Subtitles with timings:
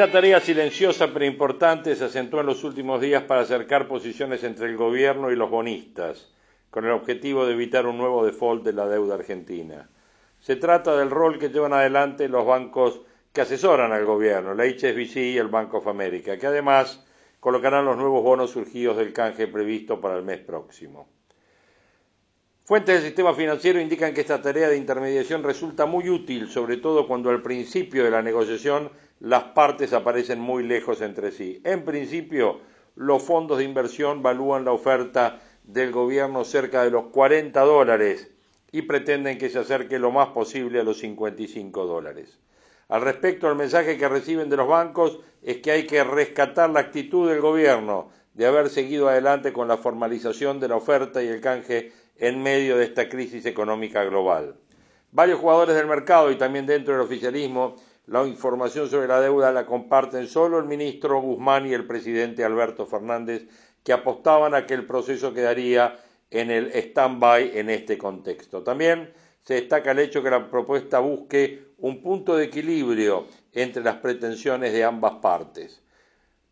[0.00, 4.64] Una tarea silenciosa pero importante se acentuó en los últimos días para acercar posiciones entre
[4.68, 6.32] el gobierno y los bonistas,
[6.70, 9.90] con el objetivo de evitar un nuevo default de la deuda argentina.
[10.38, 15.16] Se trata del rol que llevan adelante los bancos que asesoran al gobierno, la HSBC
[15.16, 17.06] y el Bank of America, que además
[17.38, 21.19] colocarán los nuevos bonos surgidos del canje previsto para el mes próximo.
[22.70, 27.08] Fuentes del sistema financiero indican que esta tarea de intermediación resulta muy útil, sobre todo
[27.08, 31.60] cuando al principio de la negociación las partes aparecen muy lejos entre sí.
[31.64, 32.60] En principio,
[32.94, 38.30] los fondos de inversión valúan la oferta del gobierno cerca de los 40 dólares
[38.70, 42.38] y pretenden que se acerque lo más posible a los 55 dólares.
[42.86, 46.78] Al respecto, el mensaje que reciben de los bancos es que hay que rescatar la
[46.78, 51.40] actitud del gobierno de haber seguido adelante con la formalización de la oferta y el
[51.40, 54.54] canje en medio de esta crisis económica global.
[55.10, 59.66] Varios jugadores del mercado y también dentro del oficialismo la información sobre la deuda la
[59.66, 63.46] comparten solo el ministro Guzmán y el presidente Alberto Fernández,
[63.84, 65.96] que apostaban a que el proceso quedaría
[66.28, 68.62] en el stand-by en este contexto.
[68.62, 69.12] También
[69.42, 74.72] se destaca el hecho que la propuesta busque un punto de equilibrio entre las pretensiones
[74.72, 75.80] de ambas partes.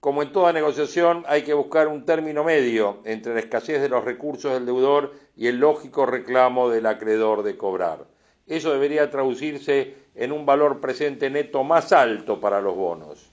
[0.01, 4.05] Como en toda negociación, hay que buscar un término medio entre la escasez de los
[4.05, 8.05] recursos del deudor y el lógico reclamo del acreedor de cobrar.
[8.47, 13.29] Eso debería traducirse en un valor presente neto más alto para los bonos.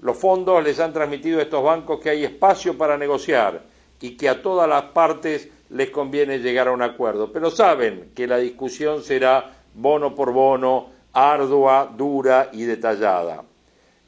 [0.00, 3.60] Los fondos les han transmitido a estos bancos que hay espacio para negociar
[4.00, 8.26] y que a todas las partes les conviene llegar a un acuerdo, pero saben que
[8.26, 13.44] la discusión será bono por bono, ardua, dura y detallada.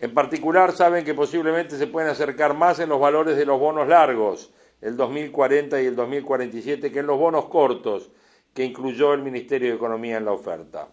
[0.03, 3.87] En particular, saben que posiblemente se pueden acercar más en los valores de los bonos
[3.87, 8.11] largos, el 2040 y el 2047, que en los bonos cortos,
[8.53, 10.89] que incluyó el Ministerio de Economía en la oferta.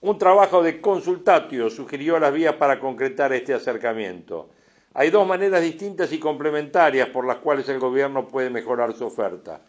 [0.00, 4.48] Un trabajo de consultatio sugirió las vías para concretar este acercamiento.
[4.94, 9.60] Hay dos maneras distintas y complementarias por las cuales el Gobierno puede mejorar su oferta.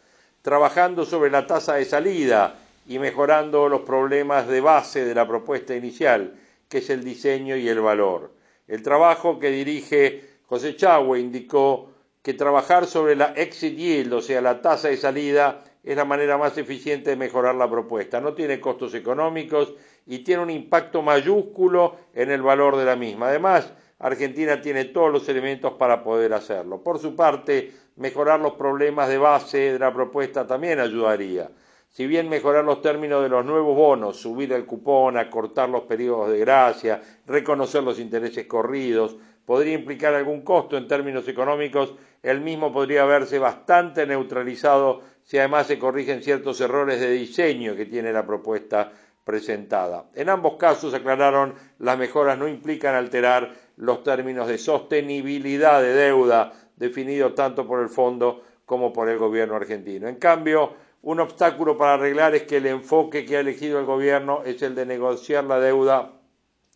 [0.41, 2.55] Trabajando sobre la tasa de salida
[2.87, 7.67] y mejorando los problemas de base de la propuesta inicial, que es el diseño y
[7.67, 8.36] el valor.
[8.67, 11.91] El trabajo que dirige José Chagüe indicó
[12.21, 16.37] que trabajar sobre la exit yield, o sea, la tasa de salida, es la manera
[16.37, 18.19] más eficiente de mejorar la propuesta.
[18.19, 19.73] No tiene costos económicos
[20.05, 23.29] y tiene un impacto mayúsculo en el valor de la misma.
[23.29, 26.83] Además, Argentina tiene todos los elementos para poder hacerlo.
[26.83, 31.49] Por su parte, mejorar los problemas de base de la propuesta también ayudaría.
[31.89, 36.29] Si bien mejorar los términos de los nuevos bonos, subir el cupón, acortar los periodos
[36.29, 39.15] de gracia, reconocer los intereses corridos,
[39.45, 45.67] podría implicar algún costo en términos económicos, el mismo podría verse bastante neutralizado si además
[45.67, 48.91] se corrigen ciertos errores de diseño que tiene la propuesta
[49.23, 50.05] presentada.
[50.15, 56.53] En ambos casos, aclararon, las mejoras no implican alterar los términos de sostenibilidad de deuda
[56.75, 60.07] definidos tanto por el fondo como por el gobierno argentino.
[60.07, 60.73] En cambio,
[61.07, 64.75] un obstáculo para arreglar es que el enfoque que ha elegido el gobierno es el
[64.75, 66.11] de negociar la deuda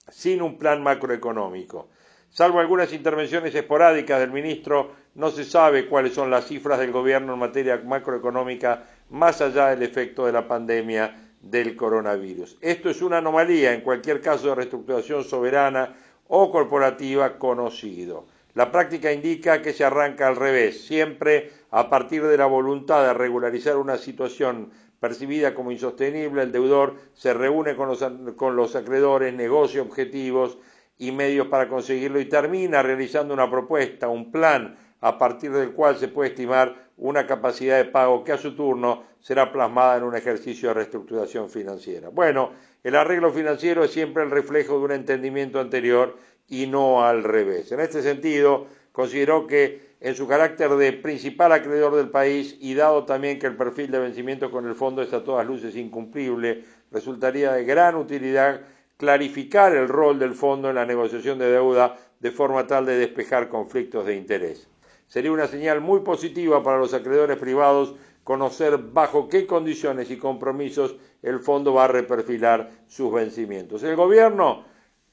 [0.08, 1.90] sin un plan macroeconómico.
[2.30, 7.34] Salvo algunas intervenciones esporádicas del ministro, no se sabe cuáles son las cifras del gobierno
[7.34, 12.58] en materia macroeconómica más allá del efecto de la pandemia del coronavirus.
[12.62, 15.94] Esto es una anomalía en cualquier caso de reestructuración soberana
[16.30, 18.28] o corporativa conocido.
[18.54, 23.14] La práctica indica que se arranca al revés, siempre a partir de la voluntad de
[23.14, 28.06] regularizar una situación percibida como insostenible, el deudor se reúne con los,
[28.36, 30.58] con los acreedores, negocia objetivos
[30.98, 35.98] y medios para conseguirlo y termina realizando una propuesta, un plan a partir del cual
[35.98, 40.16] se puede estimar una capacidad de pago que a su turno será plasmada en un
[40.16, 42.10] ejercicio de reestructuración financiera.
[42.10, 42.52] Bueno,
[42.84, 46.16] el arreglo financiero es siempre el reflejo de un entendimiento anterior
[46.52, 47.72] y no al revés.
[47.72, 53.06] En este sentido, consideró que en su carácter de principal acreedor del país y dado
[53.06, 57.54] también que el perfil de vencimiento con el fondo es a todas luces incumplible, resultaría
[57.54, 58.62] de gran utilidad
[58.98, 63.48] clarificar el rol del fondo en la negociación de deuda de forma tal de despejar
[63.48, 64.68] conflictos de interés.
[65.08, 70.96] Sería una señal muy positiva para los acreedores privados conocer bajo qué condiciones y compromisos
[71.22, 73.84] el fondo va a reperfilar sus vencimientos.
[73.84, 74.71] El gobierno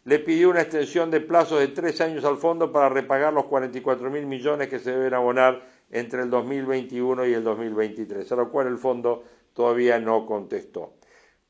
[0.08, 4.10] le pidió una extensión de plazo de tres años al fondo para repagar los 44
[4.10, 8.68] mil millones que se deben abonar entre el 2021 y el 2023, a lo cual
[8.68, 10.94] el fondo todavía no contestó.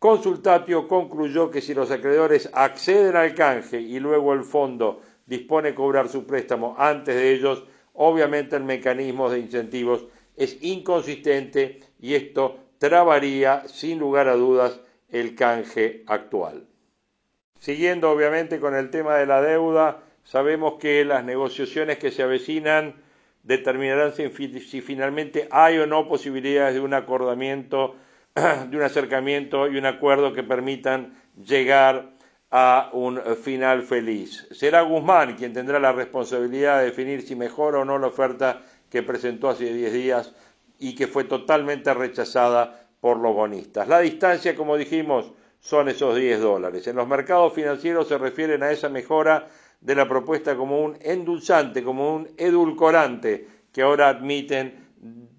[0.00, 6.08] Consultatio concluyó que si los acreedores acceden al canje y luego el fondo dispone cobrar
[6.08, 13.68] su préstamo antes de ellos, obviamente el mecanismo de incentivos es inconsistente y esto trabaría
[13.68, 16.66] sin lugar a dudas el canje actual.
[17.58, 22.94] Siguiendo obviamente con el tema de la deuda, sabemos que las negociaciones que se avecinan
[23.42, 27.96] determinarán si, finalmente hay o no posibilidades de un acordamiento
[28.34, 32.10] de un acercamiento y un acuerdo que permitan llegar
[32.50, 34.46] a un final feliz.
[34.52, 39.02] Será Guzmán quien tendrá la responsabilidad de definir si mejora o no la oferta que
[39.02, 40.34] presentó hace 10 días
[40.78, 43.88] y que fue totalmente rechazada por los bonistas.
[43.88, 46.86] La distancia, como dijimos, son esos 10 dólares.
[46.86, 49.48] En los mercados financieros se refieren a esa mejora
[49.80, 54.88] de la propuesta como un endulzante, como un edulcorante que ahora admiten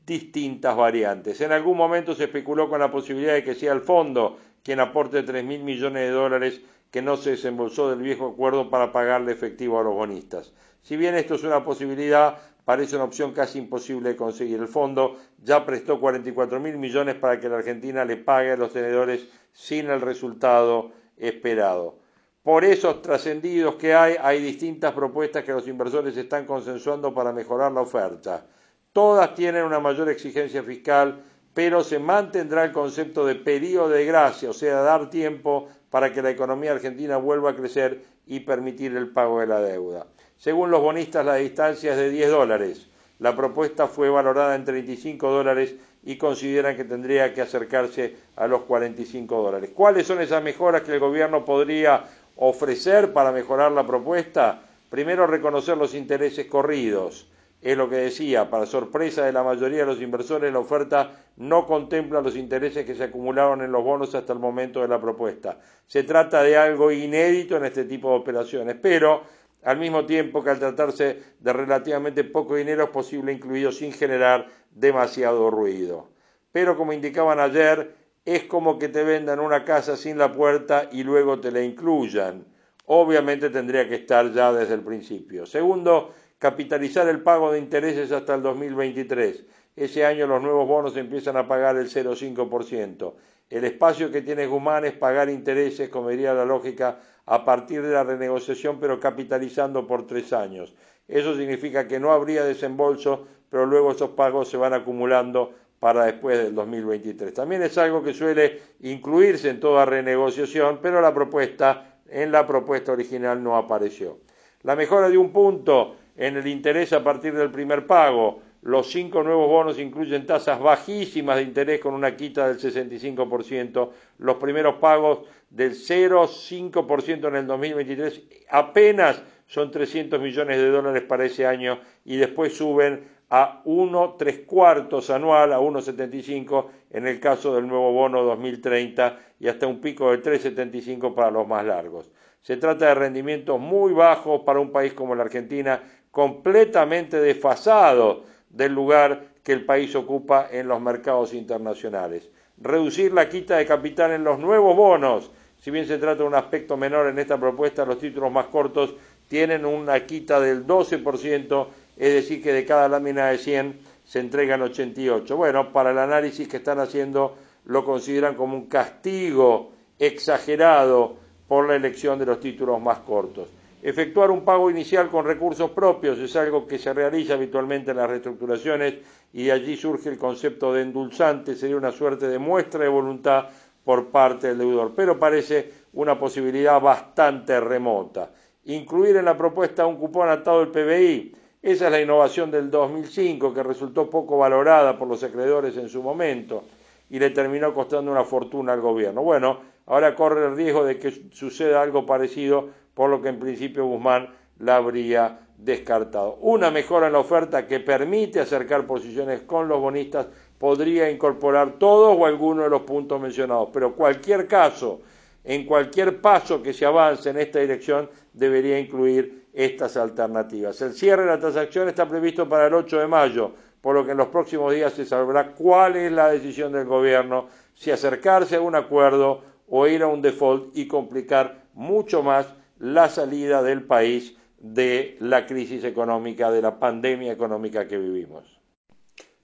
[0.05, 1.39] distintas variantes.
[1.41, 5.23] En algún momento se especuló con la posibilidad de que sea el fondo quien aporte
[5.23, 6.61] tres mil millones de dólares
[6.91, 10.53] que no se desembolsó del viejo acuerdo para pagarle efectivo a los bonistas.
[10.81, 14.59] Si bien esto es una posibilidad, parece una opción casi imposible de conseguir.
[14.59, 18.73] El fondo ya prestó 44 mil millones para que la Argentina le pague a los
[18.73, 21.97] tenedores sin el resultado esperado.
[22.43, 27.71] Por esos trascendidos que hay, hay distintas propuestas que los inversores están consensuando para mejorar
[27.71, 28.45] la oferta.
[28.93, 31.21] Todas tienen una mayor exigencia fiscal,
[31.53, 36.21] pero se mantendrá el concepto de periodo de gracia, o sea, dar tiempo para que
[36.21, 40.07] la economía argentina vuelva a crecer y permitir el pago de la deuda.
[40.37, 42.87] Según los bonistas, la distancia es de 10 dólares.
[43.19, 48.61] La propuesta fue valorada en 35 dólares y consideran que tendría que acercarse a los
[48.61, 49.71] 45 dólares.
[49.73, 52.05] ¿Cuáles son esas mejoras que el gobierno podría
[52.35, 54.61] ofrecer para mejorar la propuesta?
[54.89, 57.29] Primero, reconocer los intereses corridos
[57.61, 61.67] es lo que decía, para sorpresa de la mayoría de los inversores, la oferta no
[61.67, 65.59] contempla los intereses que se acumularon en los bonos hasta el momento de la propuesta.
[65.85, 69.23] Se trata de algo inédito en este tipo de operaciones, pero
[69.63, 74.47] al mismo tiempo que al tratarse de relativamente poco dinero es posible incluirlo sin generar
[74.71, 76.09] demasiado ruido.
[76.51, 77.95] Pero como indicaban ayer,
[78.25, 82.45] es como que te vendan una casa sin la puerta y luego te la incluyan.
[82.85, 85.45] Obviamente tendría que estar ya desde el principio.
[85.45, 89.43] Segundo, capitalizar el pago de intereses hasta el 2023.
[89.75, 93.13] Ese año los nuevos bonos empiezan a pagar el 0,5%.
[93.49, 97.93] El espacio que tiene Guzmán es pagar intereses, como diría la lógica, a partir de
[97.93, 100.73] la renegociación, pero capitalizando por tres años.
[101.07, 106.39] Eso significa que no habría desembolso, pero luego esos pagos se van acumulando para después
[106.39, 107.31] del 2023.
[107.31, 112.93] También es algo que suele incluirse en toda renegociación, pero la propuesta, en la propuesta
[112.93, 114.17] original no apareció.
[114.63, 118.41] La mejora de un punto en el interés a partir del primer pago.
[118.61, 123.89] Los cinco nuevos bonos incluyen tasas bajísimas de interés con una quita del 65%.
[124.17, 131.25] Los primeros pagos del 0,5% en el 2023 apenas son 300 millones de dólares para
[131.25, 137.55] ese año y después suben a 1 tres cuartos anual, a 1,75 en el caso
[137.55, 142.11] del nuevo bono 2030 y hasta un pico de 3,75 para los más largos.
[142.41, 148.73] Se trata de rendimientos muy bajos para un país como la Argentina completamente desfasado del
[148.73, 152.29] lugar que el país ocupa en los mercados internacionales.
[152.61, 156.35] Reducir la quita de capital en los nuevos bonos, si bien se trata de un
[156.35, 158.95] aspecto menor en esta propuesta, los títulos más cortos
[159.29, 164.61] tienen una quita del 12%, es decir, que de cada lámina de 100 se entregan
[164.61, 165.37] 88.
[165.37, 171.15] Bueno, para el análisis que están haciendo lo consideran como un castigo exagerado
[171.47, 173.49] por la elección de los títulos más cortos.
[173.81, 178.09] Efectuar un pago inicial con recursos propios es algo que se realiza habitualmente en las
[178.09, 178.95] reestructuraciones
[179.33, 183.45] y de allí surge el concepto de endulzante, sería una suerte de muestra de voluntad
[183.83, 188.31] por parte del deudor, pero parece una posibilidad bastante remota.
[188.65, 193.53] Incluir en la propuesta un cupón atado al PBI, esa es la innovación del 2005
[193.53, 196.63] que resultó poco valorada por los acreedores en su momento
[197.09, 199.23] y le terminó costando una fortuna al gobierno.
[199.23, 203.85] Bueno, ahora corre el riesgo de que suceda algo parecido por lo que en principio
[203.85, 206.37] Guzmán la habría descartado.
[206.41, 212.17] Una mejora en la oferta que permite acercar posiciones con los bonistas podría incorporar todos
[212.17, 215.01] o algunos de los puntos mencionados, pero cualquier caso,
[215.43, 220.81] en cualquier paso que se avance en esta dirección, debería incluir estas alternativas.
[220.81, 223.51] El cierre de la transacción está previsto para el 8 de mayo,
[223.81, 227.47] por lo que en los próximos días se sabrá cuál es la decisión del gobierno,
[227.73, 232.47] si acercarse a un acuerdo o ir a un default y complicar mucho más
[232.77, 238.59] la salida del país de la crisis económica, de la pandemia económica que vivimos.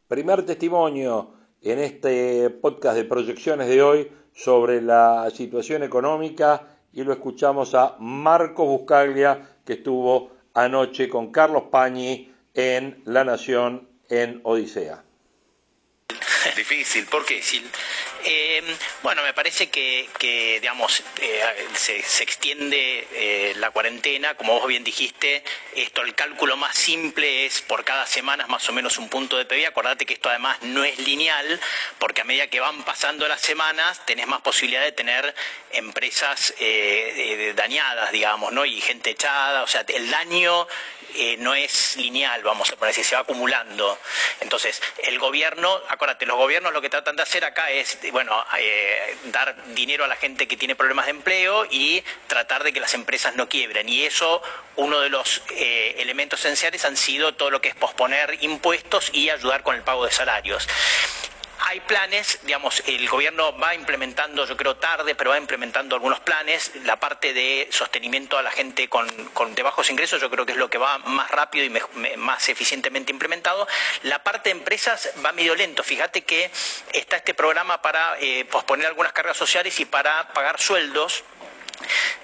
[0.07, 7.13] Primer testimonio en este podcast de proyecciones de hoy sobre la situación económica y lo
[7.13, 15.03] escuchamos a Marco Buscaglia que estuvo anoche con Carlos Pañi en La Nación en Odisea.
[16.55, 17.41] Difícil, ¿por qué?
[18.27, 18.63] Eh,
[19.03, 20.10] bueno, me parece que,
[20.60, 25.44] digamos, eh, se, extiende eh, la cuarentena, como vos bien dijiste,
[25.75, 29.46] esto, el cálculo más simple es por cada semana más o menos un punto de
[29.46, 29.65] PBI.
[29.65, 31.60] Acordate que esto además no es lineal,
[32.00, 35.36] porque a medida que van pasando las semanas, tenés más posibilidad de tener
[35.72, 36.55] empresas
[37.53, 38.65] dañadas, digamos, ¿no?
[38.65, 40.67] Y gente echada, o sea, el daño
[41.39, 43.98] no es lineal, vamos a poner así, se va acumulando.
[44.41, 49.17] Entonces, el gobierno, acuérdate, los gobiernos lo que tratan de hacer acá es bueno, eh,
[49.25, 52.93] dar dinero a la gente que tiene problemas de empleo y tratar de que las
[52.93, 53.88] empresas no quiebren.
[53.89, 54.41] Y eso,
[54.75, 59.29] uno de los eh, elementos esenciales han sido todo lo que es posponer impuestos y
[59.29, 60.67] ayudar con el pago de salarios
[61.59, 66.71] hay planes, digamos, el gobierno va implementando, yo creo tarde, pero va implementando algunos planes.
[66.83, 69.07] La parte de sostenimiento a la gente con,
[69.55, 73.12] de bajos ingresos, yo creo que es lo que va más rápido y más eficientemente
[73.12, 73.67] implementado.
[74.03, 75.83] La parte de empresas va medio lento.
[75.83, 76.51] Fíjate que
[76.93, 81.24] está este programa para eh, posponer algunas cargas sociales y para pagar sueldos.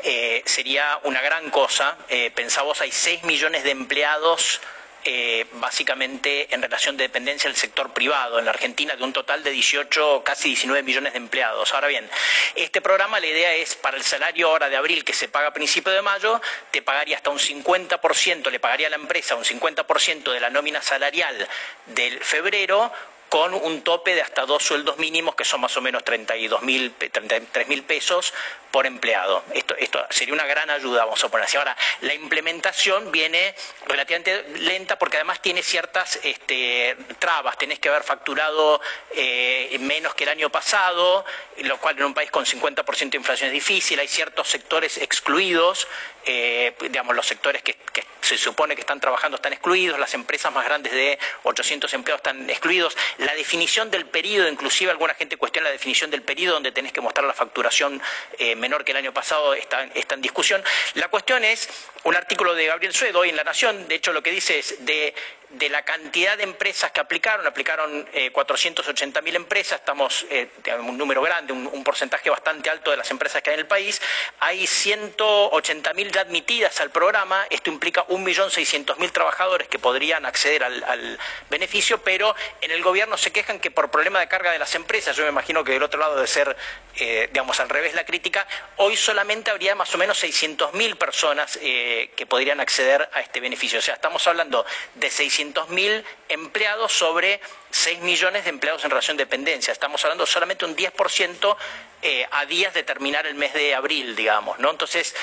[0.04, 1.98] Eh, sería una gran cosa.
[2.10, 4.62] Eh, pensamos, hay 6 millones de empleados
[5.04, 9.44] eh, básicamente en relación de dependencia del sector privado en la Argentina de un total
[9.44, 11.74] de 18, casi 19 millones de empleados.
[11.74, 12.10] Ahora bien,
[12.56, 15.54] este programa la idea es para el salario ahora de abril que se paga a
[15.54, 16.42] principio de mayo,
[16.72, 20.82] te pagaría hasta un 50%, le pagaría a la empresa un 50% de la nómina
[20.82, 21.48] salarial
[21.88, 22.92] del febrero
[23.32, 26.92] con un tope de hasta dos sueldos mínimos que son más o menos 32 mil,
[26.92, 28.34] 33 mil pesos
[28.72, 29.46] por empleado.
[29.54, 31.56] Esto, sería una gran ayuda, vamos a poner así.
[31.56, 33.56] Ahora, la implementación viene
[33.88, 37.58] relativamente lenta porque además tiene ciertas este, trabas.
[37.58, 38.82] Tenés que haber facturado
[39.16, 41.24] eh, menos que el año pasado,
[41.60, 43.98] lo cual en un país con 50% de inflación es difícil.
[44.02, 45.88] Hay ciertos sectores excluidos,
[46.26, 47.78] eh, digamos, los sectores que
[48.22, 52.50] se supone que están trabajando están excluidos, las empresas más grandes de 800 empleados están
[52.50, 56.92] excluidos la definición del periodo, inclusive alguna gente cuestiona la definición del periodo donde tenés
[56.92, 58.02] que mostrar la facturación
[58.40, 60.64] eh, menor que el año pasado, está, está, en discusión.
[60.96, 61.70] La cuestión es
[62.04, 65.14] un artículo de Gabriel Suedo en La Nación, de hecho lo que dice es de
[65.54, 71.22] de la cantidad de empresas que aplicaron, aplicaron eh, 480.000 empresas, estamos eh, un número
[71.22, 74.02] grande, un, porcentaje bastante alto de las empresas que hay en el país,
[74.40, 82.02] hay 180.000 ya admitidas al programa, esto implica 1.600.000 trabajadores que podrían acceder al, beneficio,
[82.02, 85.24] pero en el gobierno se quejan que por problema de carga de las empresas, yo
[85.24, 86.56] me imagino que del otro lado de ser,
[86.96, 92.12] eh, digamos, al revés la crítica, hoy solamente habría más o menos 600.000 personas eh,
[92.16, 94.66] que podrían acceder a este beneficio, o sea, estamos hablando
[94.96, 97.40] de 600 mil empleados sobre
[97.72, 99.72] 6 millones de empleados en relación de dependencia.
[99.72, 101.58] Estamos hablando solamente un 10%
[102.02, 104.72] eh, a días de terminar el mes de abril, digamos, ¿no?
[104.72, 105.16] Entonces,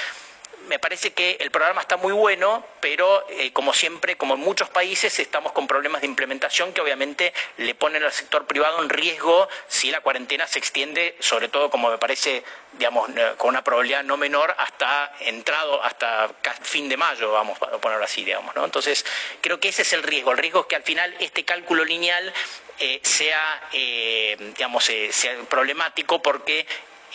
[0.68, 4.68] me parece que el programa está muy bueno, pero eh, como siempre, como en muchos
[4.68, 9.48] países, estamos con problemas de implementación que obviamente le ponen al sector privado en riesgo
[9.66, 14.04] si la cuarentena se extiende, sobre todo como me parece, digamos, eh, con una probabilidad
[14.04, 16.30] no menor hasta entrado, hasta
[16.62, 18.64] fin de mayo, vamos a ponerlo así, digamos, ¿no?
[18.64, 19.04] Entonces,
[19.40, 20.32] creo que ese es el riesgo.
[20.32, 22.32] El riesgo es que al final este cálculo lineal
[22.78, 26.66] eh, sea, digamos, sea problemático porque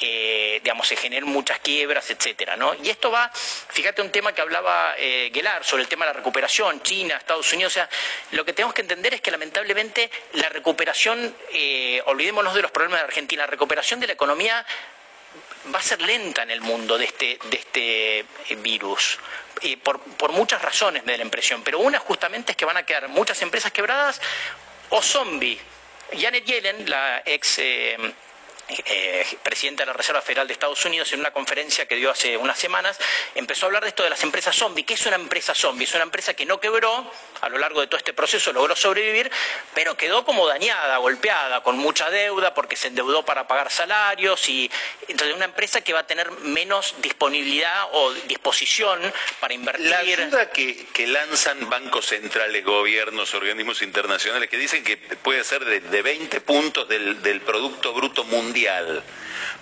[0.01, 2.73] eh, digamos, se generen muchas quiebras, etcétera, ¿no?
[2.83, 6.17] Y esto va, fíjate un tema que hablaba eh, Gelar sobre el tema de la
[6.17, 7.89] recuperación, China, Estados Unidos, o sea,
[8.31, 13.01] lo que tenemos que entender es que lamentablemente la recuperación, eh, olvidémonos de los problemas
[13.01, 14.65] de Argentina, la recuperación de la economía
[15.73, 18.25] va a ser lenta en el mundo de este, de este eh,
[18.57, 19.19] virus.
[19.83, 22.83] por, por muchas razones me da la impresión, pero una justamente es que van a
[22.85, 24.19] quedar muchas empresas quebradas
[24.89, 25.59] o zombies.
[26.19, 27.59] Janet Yellen, la ex
[29.43, 32.57] presidente de la Reserva Federal de Estados Unidos, en una conferencia que dio hace unas
[32.57, 32.97] semanas,
[33.35, 34.83] empezó a hablar de esto de las empresas zombie.
[34.83, 35.85] ¿Qué es una empresa zombie?
[35.85, 37.11] Es una empresa que no quebró
[37.41, 39.29] a lo largo de todo este proceso, logró sobrevivir,
[39.73, 44.71] pero quedó como dañada, golpeada, con mucha deuda porque se endeudó para pagar salarios y
[45.07, 48.99] entonces una empresa que va a tener menos disponibilidad o disposición
[49.39, 49.87] para invertir.
[49.87, 56.01] La ayuda que, lanzan bancos centrales, gobiernos, organismos internacionales que dicen que puede ser de,
[56.01, 58.62] 20 puntos del Producto Bruto Mundial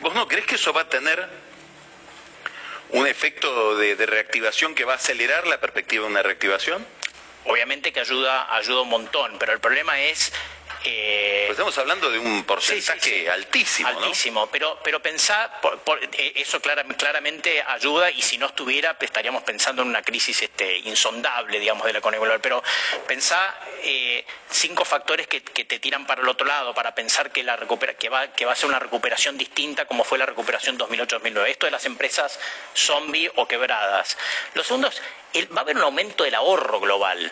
[0.01, 1.27] ¿Vos no crees que eso va a tener
[2.89, 6.85] un efecto de, reactivación que va a acelerar la perspectiva de una reactivación?
[7.43, 10.31] obviamente que ayuda, ayuda un montón, pero el problema es
[10.83, 13.87] eh, pues estamos hablando de un porcentaje altísimo.
[13.87, 15.61] Altísimo, pero, pero pensar,
[16.13, 20.77] eh, eso claramente ayuda y si no estuviera pues, estaríamos pensando en una crisis este,
[20.79, 22.41] insondable, digamos, de la economía global.
[22.41, 22.63] Pero
[23.07, 27.57] pensar eh, cinco factores que, te tiran para el otro lado, para pensar que, la
[27.99, 31.47] que, va, que va a ser una recuperación distinta como fue la recuperación 2008-2009.
[31.47, 32.39] Esto de las empresas
[32.75, 34.17] zombie o quebradas.
[34.55, 34.89] Lo segundo
[35.33, 37.31] es, va a haber un aumento del ahorro global.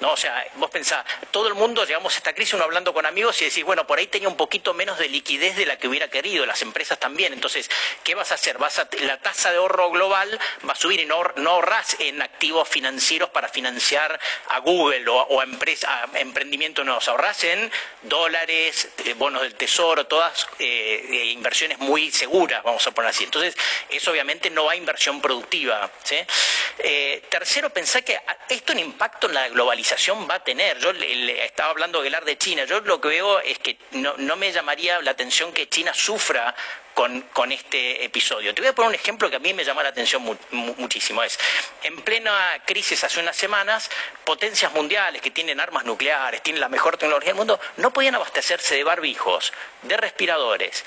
[0.00, 0.12] ¿No?
[0.12, 3.40] O sea, vos pensás, todo el mundo llegamos a esta crisis uno hablando con amigos
[3.42, 6.08] y decís, bueno, por ahí tenía un poquito menos de liquidez de la que hubiera
[6.08, 7.32] querido, las empresas también.
[7.32, 7.70] Entonces,
[8.02, 8.58] ¿qué vas a hacer?
[8.58, 10.38] Vas a, la tasa de ahorro global
[10.68, 15.40] va a subir y no, no ahorras en activos financieros para financiar a Google o,
[15.40, 17.70] a, empresa, emprendimiento nuevos, ahorras en
[18.02, 23.24] dólares, eh, bonos del tesoro, todas eh, eh, inversiones muy seguras, vamos a poner así.
[23.24, 23.54] Entonces,
[23.90, 25.90] eso obviamente no va a inversión productiva.
[27.28, 29.89] tercero, pensá que esto un impacto en la globalización
[30.28, 30.78] va a tener.
[30.78, 32.64] Yo le, estaba hablando Gelar de China.
[32.64, 36.54] Yo lo que veo es que no, me llamaría la atención que China sufra
[36.94, 38.54] con, con, este episodio.
[38.54, 41.22] Te voy a poner un ejemplo que a mí me llama la atención muchísimo.
[41.22, 41.38] Es,
[41.82, 43.90] en plena crisis hace unas semanas,
[44.24, 48.76] potencias mundiales que tienen armas nucleares, tienen la mejor tecnología del mundo, no podían abastecerse
[48.76, 50.84] de barbijos, de respiradores,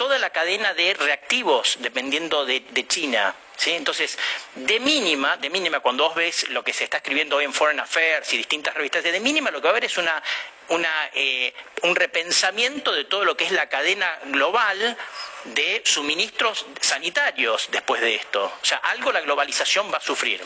[0.00, 3.34] toda la cadena de reactivos dependiendo de, China.
[3.54, 3.72] ¿Sí?
[3.72, 4.18] Entonces,
[4.54, 7.80] de mínima, de mínima, cuando vos ves lo que se está escribiendo hoy en Foreign
[7.80, 10.22] Affairs y distintas revistas, de mínima lo que va a haber es una,
[11.12, 11.52] eh,
[11.82, 14.96] un repensamiento de todo lo que es la cadena global
[15.44, 18.42] de suministros sanitarios después de esto.
[18.46, 20.40] O sea, algo la globalización va a sufrir.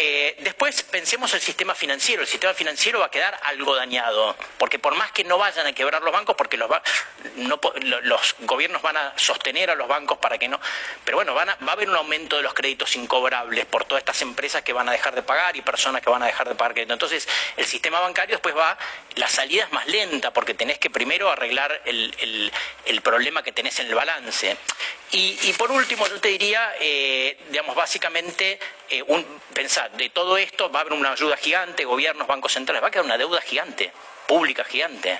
[0.00, 2.22] Eh, después pensemos el sistema financiero.
[2.22, 5.72] El sistema financiero va a quedar algo dañado, porque por más que no vayan a
[5.72, 10.60] quebrar los bancos, porque los, gobiernos van a sostener a los bancos para que no.
[11.04, 14.62] Pero bueno, va a haber un aumento de los créditos incobrables por todas estas empresas
[14.62, 16.92] que van a dejar de pagar y personas que van a dejar de pagar crédito.
[16.92, 18.78] Entonces, el sistema bancario después va,
[19.16, 22.52] la salida es más lenta, porque tenés que primero arreglar el,
[23.02, 24.56] problema que tenés en el balance.
[25.10, 30.70] Y, por último, yo te diría, eh, digamos, básicamente, eh, un, pensar, de todo esto
[30.70, 33.92] va a haber una ayuda gigante, gobiernos, bancos centrales, va a quedar una deuda gigante,
[34.26, 35.18] pública gigante.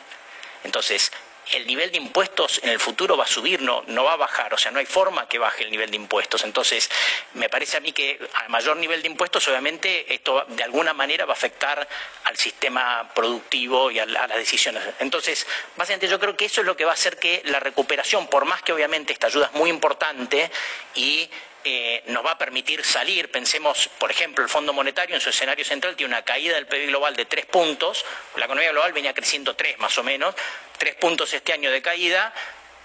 [0.65, 1.13] Entonces,
[1.53, 4.53] el nivel de impuestos en el futuro va a subir, no, no va a bajar,
[4.53, 6.45] o sea, no hay forma que baje el nivel de impuestos.
[6.45, 6.91] Entonces,
[7.35, 11.25] me parece a mí que a mayor nivel de impuestos, obviamente, esto de alguna manera
[11.25, 11.89] va a afectar
[12.25, 14.83] al sistema productivo y a, a las decisiones.
[14.99, 18.27] Entonces, básicamente yo creo que eso es lo que va a hacer que la recuperación,
[18.29, 20.51] por más que obviamente esta ayuda es muy importante
[20.95, 21.31] y
[21.64, 23.31] eh, nos va a permitir salir.
[23.31, 26.88] Pensemos, por ejemplo, el Fondo Monetario en su escenario central tiene una caída del PIB
[26.88, 28.05] global de tres puntos,
[28.37, 30.35] la economía global venía creciendo tres más o menos,
[30.79, 32.33] tres puntos este año de caída,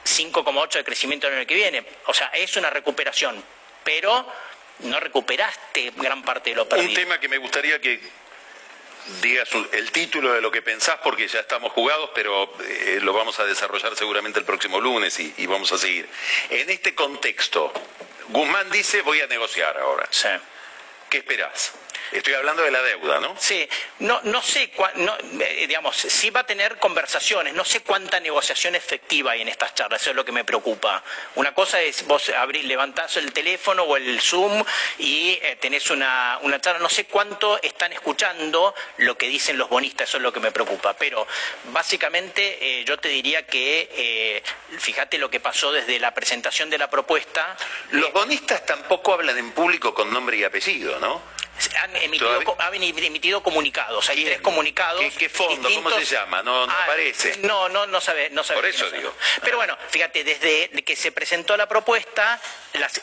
[0.05, 1.85] 5,8 de crecimiento el año que viene.
[2.07, 3.43] O sea, es una recuperación,
[3.83, 4.27] pero
[4.79, 6.89] no recuperaste gran parte de lo perdido.
[6.89, 7.99] Un tema que me gustaría que
[9.21, 13.39] digas el título de lo que pensás, porque ya estamos jugados, pero eh, lo vamos
[13.39, 16.07] a desarrollar seguramente el próximo lunes y, y vamos a seguir.
[16.49, 17.71] En este contexto,
[18.29, 20.07] Guzmán dice voy a negociar ahora.
[20.09, 20.29] Sí.
[21.09, 21.73] ¿Qué esperás?
[22.11, 23.35] Estoy hablando de la deuda, ¿no?
[23.39, 23.67] Sí,
[23.99, 28.75] no, no sé, no, eh, digamos, sí va a tener conversaciones, no sé cuánta negociación
[28.75, 31.03] efectiva hay en estas charlas, eso es lo que me preocupa.
[31.35, 34.63] Una cosa es vos abrir, levantás el teléfono o el Zoom
[34.99, 39.69] y eh, tenés una, una, charla, no sé cuánto están escuchando lo que dicen los
[39.69, 40.93] bonistas, eso es lo que me preocupa.
[40.93, 41.25] Pero
[41.71, 44.43] básicamente eh, yo te diría que,
[44.77, 47.55] fíjate lo que pasó desde la presentación de la propuesta.
[47.91, 51.21] Los bonistas tampoco hablan en público con nombre y apellido, ¿no?
[51.79, 54.09] Han emitido, comunicados.
[54.09, 55.03] Hay tres comunicados.
[55.17, 55.69] ¿Qué, fondo?
[55.73, 56.41] ¿Cómo se llama?
[56.41, 57.37] No, no ah, aparece.
[57.37, 58.29] No, no, no sabe.
[58.31, 59.13] No sabe Por eso digo.
[59.41, 62.39] Pero bueno, fíjate, desde que se presentó la propuesta,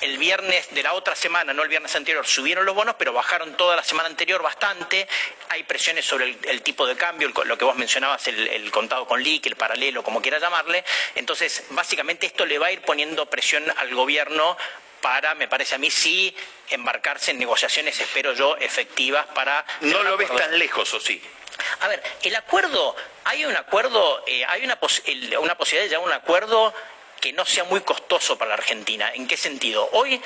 [0.00, 3.56] el viernes de la otra semana, no el viernes anterior, subieron los bonos, pero bajaron
[3.56, 5.06] toda la semana anterior bastante.
[5.48, 9.46] Hay presiones sobre el, tipo de cambio, lo que vos mencionabas, el, contado con LIC,
[9.46, 10.84] el paralelo, como quieras llamarle.
[11.14, 14.56] Entonces, básicamente esto le va a ir poniendo presión al gobierno
[15.00, 16.34] para, me parece a mí, sí
[16.68, 19.64] embarcarse en negociaciones, espero yo, efectivas para...
[19.80, 21.22] No lo ves tan lejos, ¿o sí?
[21.80, 24.78] A ver, el acuerdo, hay un acuerdo, eh, hay una,
[25.40, 26.74] una posibilidad de llegar a un acuerdo
[27.20, 29.12] que no sea muy costoso para la Argentina.
[29.14, 29.88] ¿En qué sentido?
[29.92, 30.20] Hoy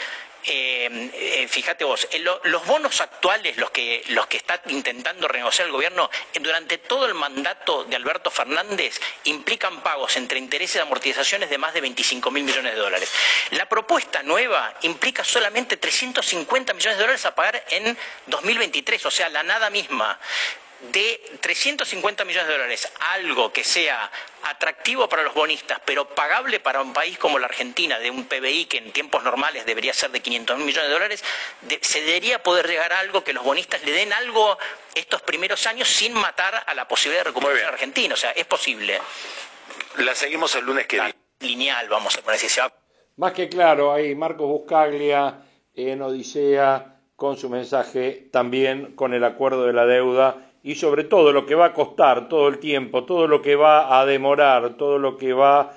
[0.46, 2.06] eh, eh, fíjate vos,
[2.44, 7.06] los bonos actuales, los que, los que está intentando renegociar el gobierno, eh, durante todo
[7.06, 12.30] el mandato de Alberto Fernández, implican pagos entre intereses y amortizaciones de más de 25
[12.30, 13.10] mil millones de dólares.
[13.52, 19.28] La propuesta nueva implica solamente 350 millones de dólares a pagar en 2023, o sea,
[19.30, 20.18] la nada misma
[20.92, 24.10] de 350 millones de dólares, algo que sea
[24.42, 28.66] atractivo para los bonistas, pero pagable para un país como la Argentina, de un PBI
[28.66, 31.24] que en tiempos normales debería ser de 500 mil millones de dólares,
[31.80, 34.58] se debería poder llegar a algo que los bonistas le den algo
[34.94, 38.14] estos primeros años sin matar a la posibilidad de recuperación argentina.
[38.14, 38.98] O sea, es posible.
[39.98, 41.14] La seguimos el lunes que viene.
[41.40, 42.72] Lineal, vamos a poner si se va.
[43.16, 45.40] Más que claro, ahí Marcos Buscaglia
[45.74, 51.30] en Odisea con su mensaje, también con el acuerdo de la deuda y sobre todo
[51.30, 54.98] lo que va a costar todo el tiempo, todo lo que va a demorar, todo
[54.98, 55.74] lo que va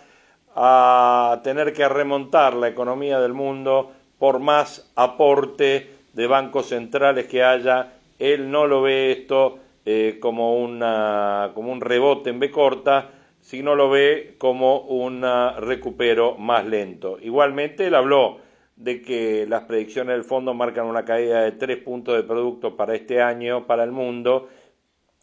[0.55, 7.43] a tener que remontar la economía del mundo por más aporte de bancos centrales que
[7.43, 7.95] haya.
[8.17, 13.09] Él no lo ve esto eh, como, una, como un rebote en B corta,
[13.41, 15.21] sino lo ve como un
[15.59, 17.17] recupero más lento.
[17.21, 18.39] Igualmente, él habló
[18.77, 22.95] de que las predicciones del fondo marcan una caída de tres puntos de producto para
[22.95, 24.47] este año para el mundo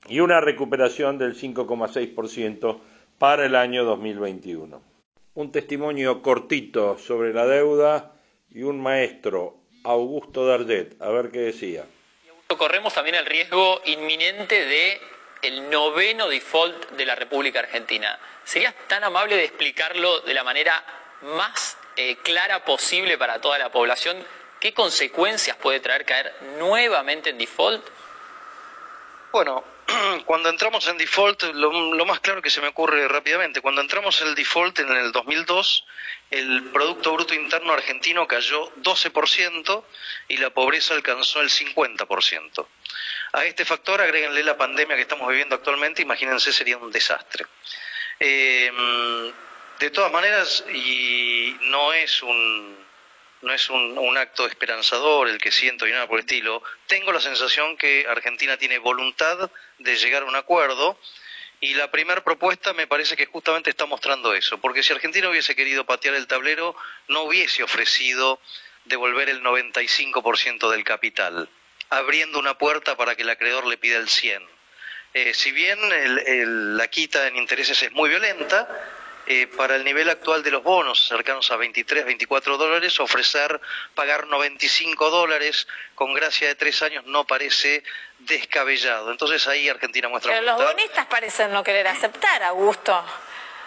[0.08, 2.80] y una recuperación del 5,6%
[3.18, 4.82] para el año 2021.
[5.34, 8.12] Un testimonio cortito sobre la deuda
[8.50, 11.84] y un maestro, Augusto Dardet, a ver qué decía.
[12.46, 15.00] Corremos también el riesgo inminente de
[15.42, 18.18] el noveno default de la República Argentina.
[18.44, 20.84] ¿Serías tan amable de explicarlo de la manera
[21.22, 24.16] más eh, clara posible para toda la población?
[24.60, 27.84] ¿Qué consecuencias puede traer caer nuevamente en default?
[29.32, 29.64] Bueno,
[30.26, 34.28] cuando entramos en default, lo, más claro que se me ocurre rápidamente, cuando entramos en
[34.28, 35.84] el default en el 2002,
[36.30, 39.84] el Producto Bruto Interno argentino cayó 12%
[40.28, 42.66] y la pobreza alcanzó el 50%.
[43.32, 47.46] A este factor agréguenle la pandemia que estamos viviendo actualmente, imagínense, sería un desastre.
[48.20, 48.70] Eh,
[49.78, 52.76] de todas maneras, y no es un,
[53.44, 56.62] no es un, acto esperanzador el que siento y nada por el estilo.
[56.86, 60.98] Tengo la sensación que Argentina tiene voluntad de llegar a un acuerdo
[61.60, 65.54] y la primera propuesta me parece que justamente está mostrando eso, porque si Argentina hubiese
[65.54, 66.76] querido patear el tablero,
[67.08, 68.40] no hubiese ofrecido
[68.84, 71.48] devolver el 95% del capital,
[71.90, 74.46] abriendo una puerta para que el acreedor le pida el 100%.
[75.16, 75.78] Eh, si bien
[76.76, 78.68] la quita en intereses es muy violenta,
[79.26, 83.60] eh, para el nivel actual de los bonos, cercanos a 23, 24 dólares, ofrecer
[83.94, 87.82] pagar 95 dólares con gracia de tres años no parece
[88.18, 89.10] descabellado.
[89.10, 90.32] Entonces ahí Argentina muestra.
[90.32, 93.04] Pero los bonistas parecen no querer aceptar, Augusto.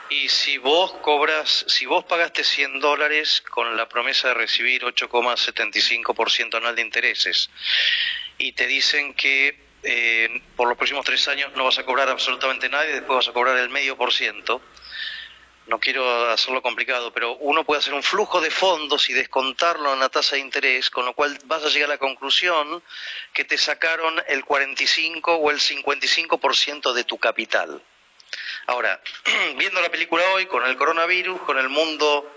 [0.10, 6.56] Y si vos cobras, si vos pagaste 100 dólares con la promesa de recibir 8,75%
[6.56, 7.50] anual de intereses
[8.38, 12.70] y te dicen que eh, por los próximos tres años no vas a cobrar absolutamente
[12.70, 14.62] nada y después vas a cobrar el medio por ciento,
[15.68, 20.00] no quiero hacerlo complicado, pero uno puede hacer un flujo de fondos y descontarlo en
[20.00, 22.82] la tasa de interés, con lo cual vas a llegar a la conclusión
[23.34, 27.82] que te sacaron el 45 o el 55% de tu capital.
[28.68, 29.02] Ahora,
[29.58, 32.32] viendo la película hoy, con el coronavirus, con el mundo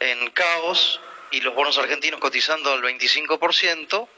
[0.00, 4.08] en caos y los bonos argentinos cotizando al 25%,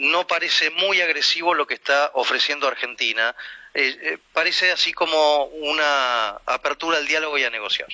[0.00, 3.34] no parece muy agresivo lo que está ofreciendo Argentina.
[3.74, 7.88] Eh, eh, parece así como una apertura al diálogo y a negociar.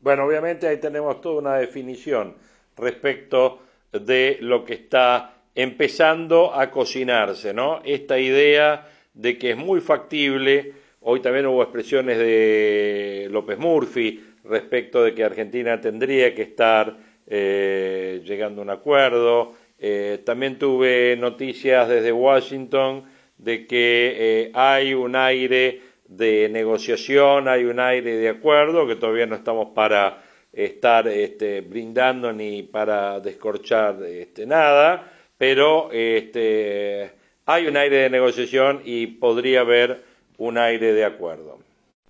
[0.00, 2.36] Bueno, obviamente ahí tenemos toda una definición
[2.76, 7.80] respecto de lo que está empezando a cocinarse, ¿no?
[7.84, 15.02] Esta idea de que es muy factible, hoy también hubo expresiones de López Murphy respecto
[15.02, 16.94] de que Argentina tendría que estar
[17.26, 23.04] eh, llegando a un acuerdo, eh, también tuve noticias desde Washington
[23.38, 29.26] de que eh, hay un aire de negociación, hay un aire de acuerdo, que todavía
[29.26, 37.10] no estamos para estar este, brindando ni para descorchar este, nada, pero este,
[37.44, 40.02] hay un aire de negociación y podría haber
[40.38, 41.58] un aire de acuerdo.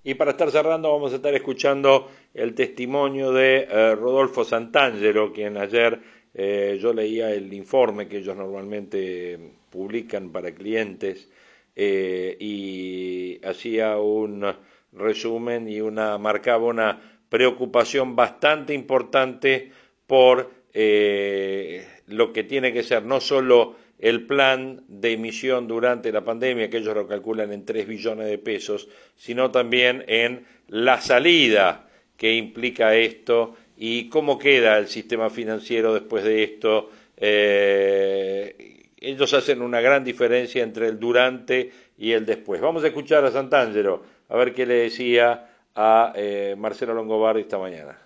[0.05, 5.57] Y para estar cerrando vamos a estar escuchando el testimonio de eh, Rodolfo Santangelo, quien
[5.57, 5.99] ayer
[6.39, 9.39] eh, yo leía el informe que ellos normalmente
[9.71, 11.31] publican para clientes
[11.75, 14.45] eh, y hacía un
[14.93, 19.73] resumen y una marcaba una preocupación bastante importante
[20.07, 26.23] por eh, lo que tiene que ser no solo el plan de emisión durante la
[26.23, 31.89] pandemia, que ellos lo calculan en 3 billones de pesos, sino también en la salida
[32.19, 36.91] que implica esto y cómo queda el sistema financiero después de esto.
[37.17, 42.61] Eh, ellos hacen una gran diferencia entre el durante y el después.
[42.61, 47.59] Vamos a escuchar a Santangelo a ver qué le decía a eh, Marcelo Longobardi esta
[47.59, 47.99] mañana.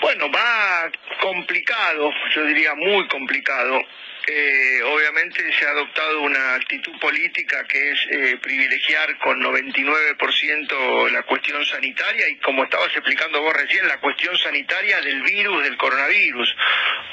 [0.00, 3.80] Bueno, va complicado, yo diría muy complicado.
[4.26, 11.22] Eh, obviamente se ha adoptado una actitud política que es eh, privilegiar con 99% la
[11.22, 16.56] cuestión sanitaria y como estabas explicando vos recién, la cuestión sanitaria del virus, del coronavirus.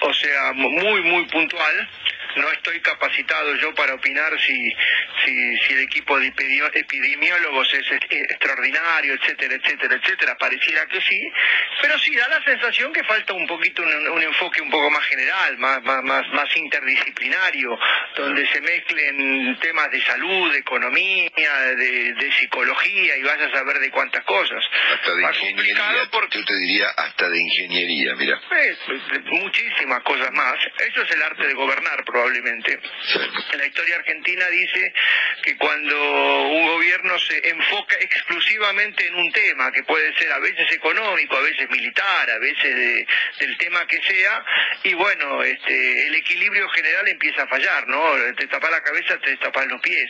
[0.02, 1.90] O sea, muy, muy puntual
[2.36, 4.72] no estoy capacitado yo para opinar si,
[5.24, 10.36] si, si el equipo de epidemiólogos es extraordinario, etcétera, etcétera, etcétera.
[10.38, 11.32] Pareciera que sí,
[11.82, 15.58] pero sí da la sensación que falta un poquito un, enfoque un poco más general,
[15.58, 17.03] más, más, más, interdisciplinario,
[18.16, 21.32] donde se mezclen temas de salud, de economía,
[21.78, 24.64] de, psicología y vaya a saber de cuántas cosas.
[24.94, 28.42] Hasta de ingeniería, yo te diría hasta de ingeniería, mira.
[29.26, 30.56] Muchísimas cosas más.
[30.80, 32.80] Eso es el arte de gobernar, probablemente probablemente.
[33.58, 34.94] La historia argentina dice
[35.44, 40.72] que cuando un gobierno se enfoca exclusivamente en un tema, que puede ser a veces
[40.72, 43.08] económico, a veces militar, a veces
[43.40, 44.46] del tema que sea,
[44.84, 48.16] y bueno, este, el equilibrio general empieza a fallar, ¿no?
[48.36, 50.10] Te tapas la cabeza, te tapas los pies.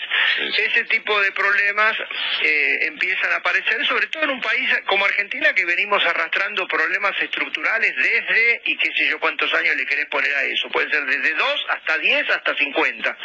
[0.58, 1.96] Ese tipo de problemas
[2.42, 7.16] eh, empiezan a aparecer, sobre todo en un país como Argentina, que venimos arrastrando problemas
[7.22, 11.06] estructurales desde, y qué sé yo cuántos años le querés poner a eso, puede ser
[11.06, 13.18] desde dos hasta 10 hasta 50.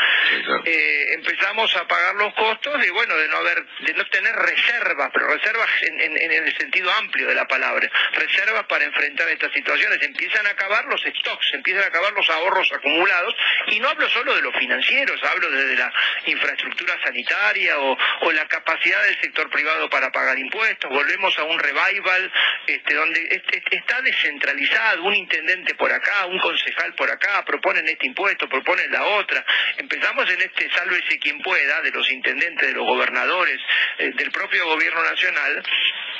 [0.64, 5.10] Eh, empezamos a pagar los costos de, bueno, de no haber, de no tener reservas,
[5.12, 10.02] pero reservas en, el sentido amplio de la palabra, reservas para enfrentar estas situaciones.
[10.02, 13.34] Empiezan a acabar los stocks, empiezan a acabar los ahorros acumulados,
[13.68, 15.92] y no hablo solo de los financieros, hablo desde la
[16.26, 17.96] infraestructura sanitaria o,
[18.32, 20.90] la capacidad del sector privado para pagar impuestos.
[20.90, 22.32] Volvemos a un revival
[22.66, 28.48] este, donde está descentralizado, un intendente por acá, un concejal por acá, proponen este impuesto,
[28.48, 29.44] proponen pone la otra.
[29.78, 33.58] Empezamos en este sálvese quien pueda, de los intendentes, de los gobernadores,
[33.98, 35.62] eh, del propio gobierno nacional,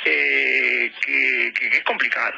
[0.05, 2.35] eh, que, es complicado.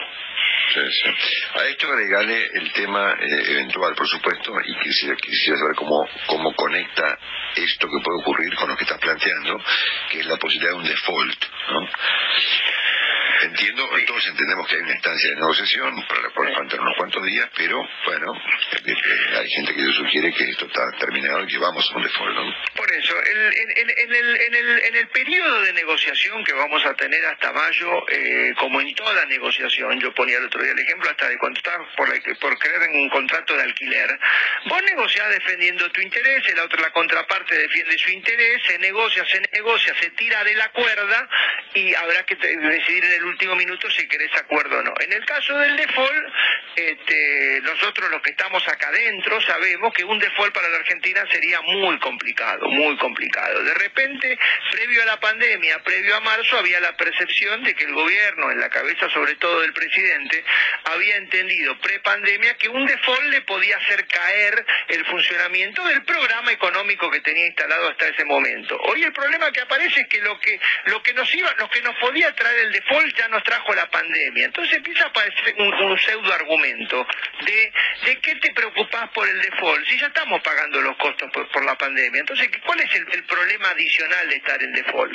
[1.55, 6.53] A esto agregale el tema eh, eventual, por supuesto, y quisiera, quisiera saber cómo, cómo
[6.55, 7.19] conecta
[7.55, 9.61] esto que puede ocurrir con lo que estás planteando,
[10.09, 11.45] que es la posibilidad de un default.
[11.71, 11.89] ¿no?
[13.41, 17.49] Entiendo, todos entendemos que hay una instancia de negociación para poder faltar unos cuantos días,
[17.55, 18.33] pero bueno,
[19.39, 22.37] hay gente que sugiere que esto está terminado y que vamos a un default.
[22.75, 27.89] Por eso, en, el, en, el, periodo de negociación que vamos a tener hasta mayo,
[28.09, 31.57] eh, como en toda negociación, yo ponía el otro día el ejemplo hasta de cuando
[31.57, 32.07] estás por,
[32.39, 34.19] por creer en un contrato de alquiler,
[34.67, 39.41] vos negociás defendiendo tu interés, la otra la contraparte defiende su interés, se negocia, se
[39.51, 41.29] negocia, se tira de la cuerda
[41.73, 44.93] y habrá que decidir en el último minuto si querés acuerdo o no.
[44.99, 46.33] En el caso del default,
[46.75, 51.61] este, nosotros los que estamos acá adentro sabemos que un default para la Argentina sería
[51.61, 53.63] muy complicado, muy complicado.
[53.63, 54.37] De repente,
[54.71, 58.59] previo a la pandemia, previo a marzo, había la percepción de que el gobierno, en
[58.59, 60.43] la cabeza sobre todo del presidente,
[60.85, 67.09] había entendido pre-pandemia que un default le podía hacer caer el funcionamiento del programa económico
[67.09, 68.77] que tenía instalado hasta ese momento.
[68.83, 71.81] Hoy el problema que aparece es que lo que, lo que nos iba, lo que
[71.81, 74.45] nos podía traer el default ya nos trajo la pandemia.
[74.45, 77.05] Entonces empieza a aparecer un, pseudo argumento
[77.45, 77.73] de,
[78.05, 81.77] de qué te preocupas por el default si ya estamos pagando los costos por, la
[81.77, 82.21] pandemia.
[82.21, 85.13] Entonces, ¿cuál es el, problema adicional de estar en default?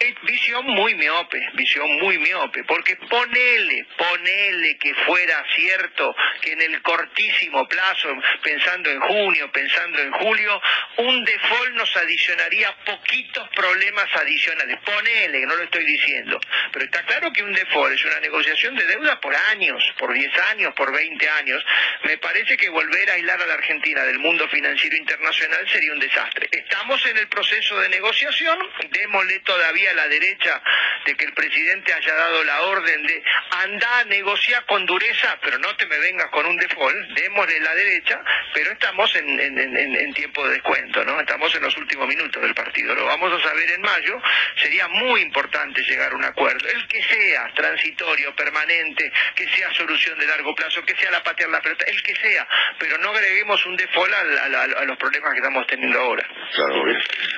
[0.00, 6.62] Es visión muy miope, visión muy miope, porque ponele, ponele que fuera cierto que en
[6.62, 8.08] el cortísimo plazo,
[8.42, 10.60] pensando en junio, pensando en julio,
[10.96, 14.78] un default nos adicionaría poquitos problemas adicionales.
[14.84, 16.40] Ponele, no lo estoy diciendo,
[16.72, 20.30] pero está claro que un default es una negociación de deuda por años, por 10
[20.50, 21.64] años, por 20 años.
[22.04, 25.98] Me parece que volver a aislar a la Argentina del mundo financiero internacional sería un
[25.98, 26.48] desastre.
[26.50, 28.58] Estamos en el proceso de negociación,
[28.90, 30.62] démosle todavía a la derecha
[31.06, 35.58] de que el presidente haya dado la orden de andar a negociar con dureza, pero
[35.58, 38.22] no te me vengas con un default, démosle la derecha,
[38.54, 41.20] pero estamos en, en tiempo de descuento, ¿no?
[41.20, 42.94] Estamos en los últimos minutos del partido.
[42.94, 44.20] Lo vamos a saber en mayo.
[44.56, 46.68] Sería muy importante llegar a un acuerdo.
[46.68, 51.50] El que sea transitorio, permanente, que sea solución de largo plazo, que sea la patear
[51.50, 52.46] la pelota, el que sea,
[52.78, 56.26] pero no agreguemos un default a, los problemas que estamos teniendo ahora.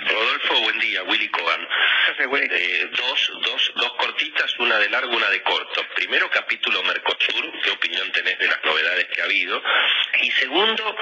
[0.08, 1.68] Rodolfo, buen día, Willy Cogan.
[2.18, 5.82] Eh, dos, dos, dos cortitas, una de largo, una de corto.
[5.94, 9.62] Primero, capítulo Mercosur, ¿qué opinión tenés de las novedades que ha habido?
[10.20, 10.96] Y segundo,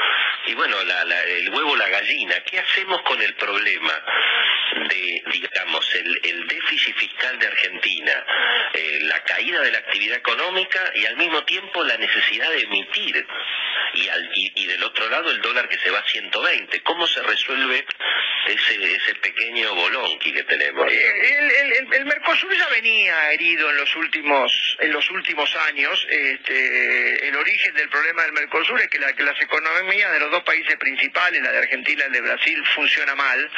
[0.46, 4.02] y bueno, el huevo, la gallina, ¿qué hacemos con el problema
[4.88, 8.24] de, digamos, el déficit fiscal de Argentina?
[8.74, 13.26] Eh, la caída de la actividad económica y al mismo tiempo la necesidad de emitir.
[13.94, 14.08] Y,
[14.56, 16.82] y, del otro lado el dólar que se va a 120.
[16.82, 17.84] ¿Cómo se resuelve
[18.46, 20.90] ese, ese pequeño bolonqui que tenemos.
[20.90, 26.06] El, Mercosur ya venía herido en los últimos en los últimos años.
[26.08, 30.30] Este, el origen del problema del Mercosur es que, la, que las economías de los
[30.30, 33.50] dos países principales, la de Argentina y la de Brasil, funciona mal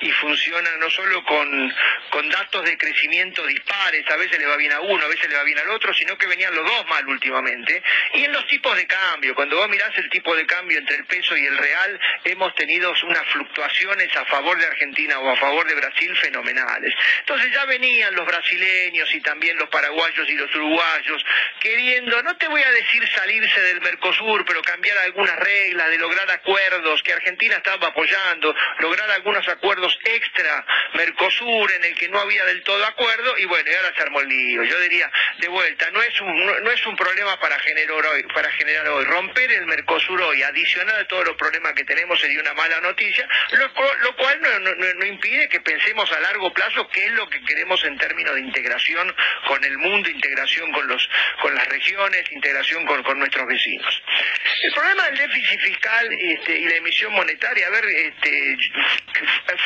[0.00, 1.74] y funciona no solo con,
[2.10, 5.36] con datos de crecimiento dispares, a veces le va bien a uno, a veces le
[5.36, 7.82] va bien al otro, sino que venían los dos mal últimamente.
[8.14, 11.04] Y en los tipos de cambio, cuando vos mirás el tipo de cambio entre el
[11.04, 15.66] peso y el real, hemos tenido unas fluctuaciones a favor de Argentina o a favor
[15.66, 16.94] de Brasil fenomenales.
[17.20, 21.24] Entonces ya venían los brasileños y también los paraguayos y los uruguayos
[21.60, 26.30] queriendo, no te voy a decir salirse del Mercosur, pero cambiar algunas reglas, de lograr
[26.30, 30.64] acuerdos que Argentina estaba apoyando, lograr algunos acuerdos extra
[30.94, 34.20] Mercosur en el que no había del todo acuerdo y bueno, y ahora se armó
[34.20, 34.62] el lío.
[34.64, 38.50] Yo diría, de vuelta, no es un, no, es un problema para generar hoy, para
[38.52, 39.04] generar hoy.
[39.04, 43.28] Romper el Mercosur hoy, adicional a todos los problemas que tenemos, sería una mala noticia,
[43.52, 47.96] lo, cual no, impide que pensemos a largo plazo qué es lo que queremos en
[47.96, 49.14] términos de integración
[49.48, 51.08] con el mundo, integración con los
[51.40, 54.02] con las regiones, integración con, nuestros vecinos.
[54.62, 58.56] El problema del déficit fiscal este, y la emisión monetaria, a ver, este,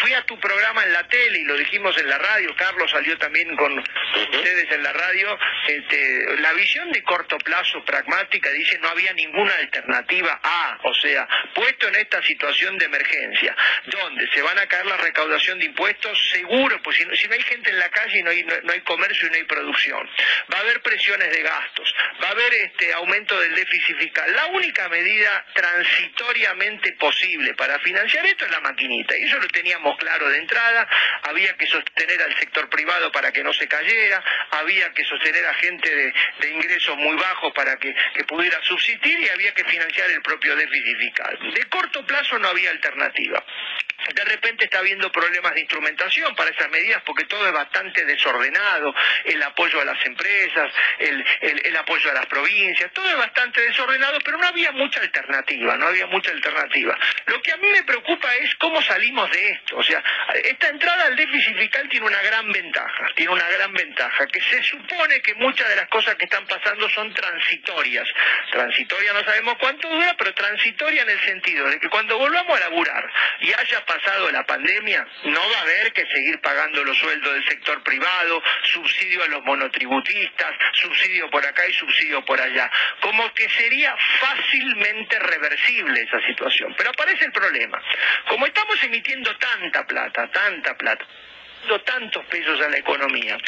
[0.01, 3.19] fui a tu programa en la tele y lo dijimos en la radio, Carlos salió
[3.19, 8.89] también con ustedes en la radio, este, la visión de corto plazo pragmática dice no
[8.89, 14.59] había ninguna alternativa a, o sea, puesto en esta situación de emergencia, donde se van
[14.59, 18.23] a caer la recaudación de impuestos, seguro, pues si no, hay gente en la calle
[18.23, 20.09] no hay, no, hay comercio y no hay producción,
[20.53, 24.33] va a haber presiones de gastos, va a haber este aumento del déficit fiscal.
[24.35, 29.97] La única medida transitoriamente posible para financiar esto es la maquinita, y eso lo teníamos
[29.99, 30.89] claro de entrada,
[31.23, 35.55] había que sostener al sector privado para que no se cayera, había que sostener a
[35.55, 36.15] gente de,
[36.55, 37.95] ingresos muy bajos para que,
[38.29, 41.39] pudiera subsistir y había que financiar el propio déficit fiscal.
[41.55, 43.45] De corto plazo no había alternativa.
[44.35, 48.95] Repente está habiendo problemas de instrumentación para esas medidas porque todo es bastante desordenado,
[49.25, 54.39] el apoyo a las empresas, el, apoyo a las provincias, todo es bastante desordenado, pero
[54.39, 56.97] no había mucha alternativa, no había mucha alternativa.
[57.27, 59.77] Lo que a mí me preocupa es cómo salimos de esto.
[59.77, 60.03] O sea,
[60.43, 64.63] esta entrada al déficit fiscal tiene una gran ventaja, tiene una gran ventaja, que se
[64.63, 68.09] supone que muchas de las cosas que están pasando son transitorias.
[68.53, 72.61] Transitoria no sabemos cuánto dura, pero transitoria en el sentido de que cuando volvamos a
[72.61, 77.33] laburar y haya pasado la pandemia, no va a haber que seguir pagando los sueldos
[77.33, 82.71] del sector privado, subsidio a los monotributistas, subsidio por acá y subsidio por allá.
[83.01, 86.75] Como que sería fácilmente reversible esa situación.
[86.77, 87.83] Pero aparece el problema.
[88.29, 91.07] Como estamos emitiendo tanta plata, tanta plata,
[91.85, 93.39] tantos pesos a la economía.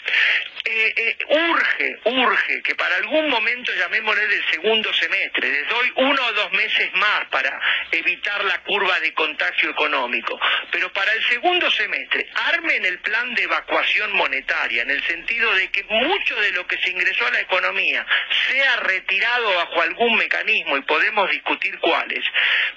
[0.68, 6.26] Eh, eh, urge, urge que para algún momento, llamémosle del segundo semestre, les doy uno
[6.26, 7.60] o dos meses más para
[7.92, 10.40] evitar la curva de contagio económico,
[10.72, 15.70] pero para el segundo semestre armen el plan de evacuación monetaria, en el sentido de
[15.70, 18.04] que mucho de lo que se ingresó a la economía
[18.50, 22.24] sea retirado bajo algún mecanismo y podemos discutir cuáles,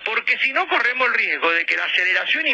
[0.05, 2.45] porque si no corremos el riesgo de que la aceleración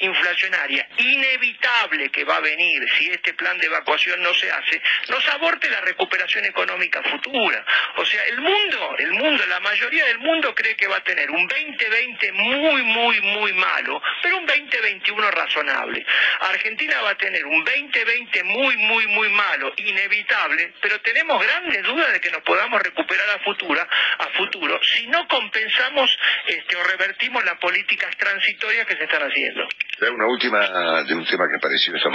[0.00, 5.26] inflacionaria inevitable que va a venir si este plan de evacuación no se hace, nos
[5.28, 7.64] aborte la recuperación económica futura.
[7.96, 11.30] O sea, el mundo, el mundo, la mayoría del mundo cree que va a tener
[11.30, 16.04] un 2020 muy, muy, muy malo, pero un 2021 razonable.
[16.40, 22.12] Argentina va a tener un 2020 muy, muy, muy malo, inevitable, pero tenemos grandes dudas
[22.12, 27.44] de que nos podamos recuperar a futura, a futuro, si no compensamos este, o revertimos
[27.44, 29.66] las políticas transitorias que se están haciendo.
[30.00, 32.10] Una última de un tema que apareció esta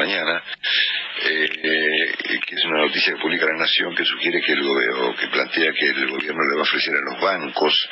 [1.23, 2.11] eh,
[2.45, 5.71] que es una noticia que publica La Nación que sugiere que el gobierno, que plantea
[5.73, 7.89] que el gobierno le va a ofrecer a los bancos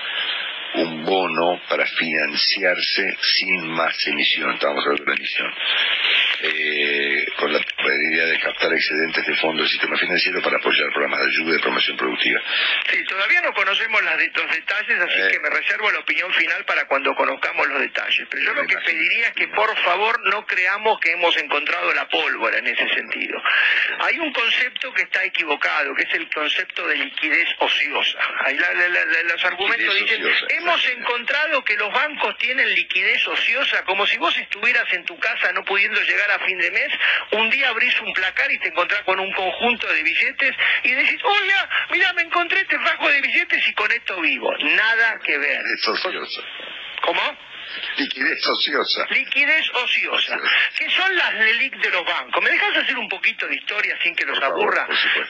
[0.75, 5.53] un bono para financiarse sin más emisión, estamos hablando de la emisión,
[6.41, 11.19] eh, con la, idea de captar excedentes de fondos del sistema financiero para apoyar programas
[11.21, 12.41] de ayuda y de promoción productiva.
[12.89, 14.17] Sí, todavía no conocemos los
[14.51, 15.27] detalles, así eh.
[15.31, 18.27] que me reservo la opinión final para cuando conozcamos los detalles.
[18.29, 22.07] Pero yo lo que pediría es que por favor no creamos que hemos encontrado la
[22.07, 23.41] pólvora en ese sentido.
[23.99, 28.19] Hay un concepto que está equivocado, que es el concepto de liquidez ociosa.
[28.45, 28.57] Ahí
[29.25, 30.23] los argumentos dicen,
[30.59, 35.51] hemos encontrado que los bancos tienen liquidez ociosa, como si vos estuvieras en tu casa
[35.53, 36.89] no pudiendo llegar a fin de mes,
[37.31, 41.19] un día abrís un placar y te encontrás con un conjunto de billetes y decís,
[41.23, 44.51] oiga, mira, me encontré este fajo de billetes y con esto vivo.
[44.59, 45.61] Nada que ver.
[45.75, 46.43] Es ocioso.
[47.01, 47.21] ¿Cómo?
[47.97, 49.05] Liquidez ociosa.
[49.09, 50.39] Liquidez ociosa,
[50.77, 52.43] que son las LELIC de los bancos.
[52.43, 54.87] ¿Me dejas hacer un poquito de historia sin que los aburra?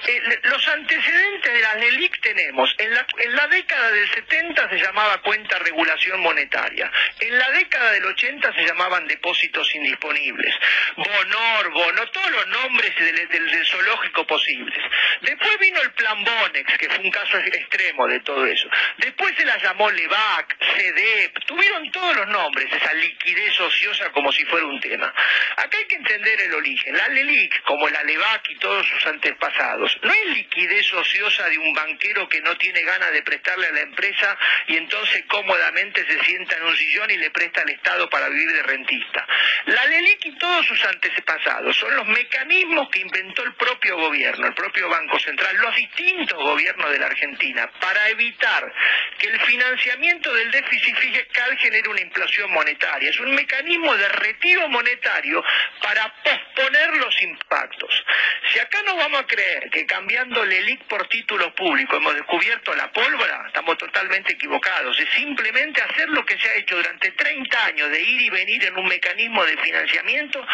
[0.08, 4.78] Eh, los antecedentes de las LELIC tenemos, en la, en la década del 70 se
[4.78, 10.56] llamaba cuenta regulación monetaria, en la década del 80 se llamaban depósitos indisponibles,
[10.96, 14.80] Bonor, Bono, todos los nombres del, del, zoológico posibles.
[15.22, 18.70] Después vino el plan Bonex, que fue un caso extremo de todo eso.
[18.98, 24.46] Después se la llamó LEVAC, CEDEP, tuvieron todos los nombres esa liquidez ociosa como si
[24.46, 25.14] fuera un tema.
[25.58, 26.96] Acá hay que entender el origen.
[26.96, 31.74] La LELIC, como la LEVAC y todos sus antepasados, no es liquidez ociosa de un
[31.74, 36.58] banquero que no tiene ganas de prestarle a la empresa y entonces cómodamente se sienta
[36.58, 39.26] en un sillón y le presta al Estado para vivir de rentista.
[39.66, 44.54] La LELIC y todos sus antepasados son los mecanismos que inventó el propio gobierno, el
[44.54, 48.74] propio Banco Central, los distintos gobiernos de la Argentina, para evitar
[49.18, 52.02] que el financiamiento del déficit fiscal genere una
[52.48, 55.44] monetaria, es un mecanismo de retiro monetario
[55.82, 58.06] para posponer los impactos.
[58.52, 62.74] Si acá no vamos a creer que cambiando el ELIC por títulos públicos hemos descubierto
[62.76, 65.00] la pólvora, estamos totalmente equivocados.
[65.00, 68.64] Es simplemente hacer lo que se ha hecho durante 30 años de ir y venir
[68.66, 70.46] en un mecanismo de financiamiento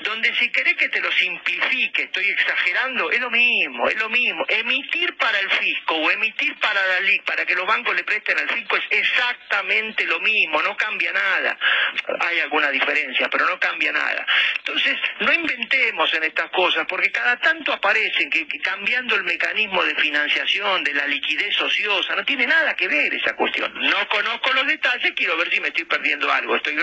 [0.00, 4.44] donde si querés que te lo simplifique, estoy exagerando, es lo mismo, es lo mismo.
[4.48, 8.38] Emitir para el fisco o emitir para la LIC, para que los bancos le presten
[8.38, 11.58] al fisco, es exactamente lo mismo, no cambia nada.
[12.20, 14.26] Hay alguna diferencia, pero no cambia nada.
[14.58, 19.94] Entonces, no inventemos en estas cosas, porque cada tanto aparecen que, cambiando el mecanismo de
[19.96, 23.72] financiación, de la liquidez ociosa, no tiene nada que ver esa cuestión.
[23.74, 26.56] No conozco los detalles, quiero ver si me estoy perdiendo algo.
[26.56, 26.82] Estoy...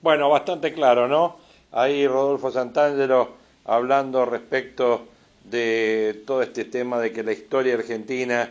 [0.00, 1.40] Bueno, bastante claro, ¿no?
[1.72, 5.08] Ahí Rodolfo Santangelo hablando respecto
[5.44, 8.50] de todo este tema de que la historia argentina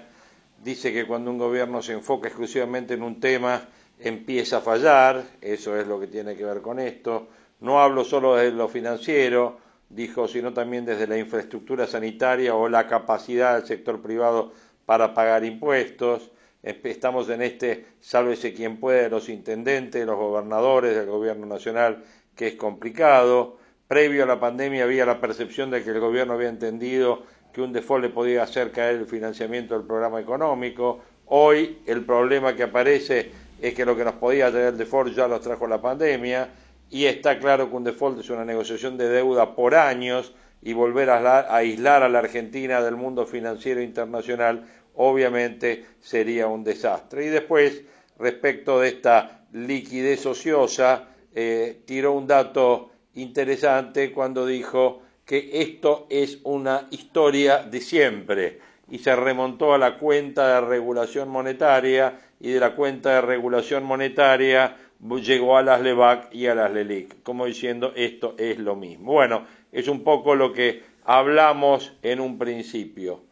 [0.64, 3.62] dice que cuando un gobierno se enfoca exclusivamente en un tema,
[4.00, 7.28] empieza a fallar, eso es lo que tiene que ver con esto.
[7.62, 9.58] No hablo solo de lo financiero,
[9.90, 14.52] dijo, sino también desde la infraestructura sanitaria o la capacidad del sector privado
[14.86, 16.32] para pagar impuestos.
[16.62, 22.04] Estamos en este sálvese quien puede, los intendentes, los gobernadores del gobierno nacional,
[22.36, 23.58] que es complicado.
[23.88, 27.24] Previo a la pandemia había la percepción de que el gobierno había entendido
[27.54, 31.02] que un default le podía hacer caer el financiamiento del programa económico.
[31.28, 33.32] Hoy el problema que aparece
[33.62, 36.50] es que lo que nos podía traer el default ya los trajo la pandemia
[36.90, 41.10] y está claro que un default es una negociación de deuda por años y volver
[41.10, 47.26] a, aislar a la Argentina del mundo financiero internacional obviamente sería un desastre.
[47.26, 47.82] Y después,
[48.18, 56.40] respecto de esta liquidez ociosa, eh, tiró un dato interesante cuando dijo que esto es
[56.44, 62.60] una historia de siempre y se remontó a la cuenta de regulación monetaria y de
[62.60, 64.78] la cuenta de regulación monetaria
[65.22, 69.14] llegó a las LEVAC y a las LELIC, como diciendo esto es lo mismo.
[69.14, 73.24] Bueno, es un poco lo que hablamos en un principio.